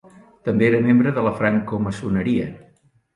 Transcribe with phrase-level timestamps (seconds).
[0.47, 2.49] També era membre de la francmaçoneria.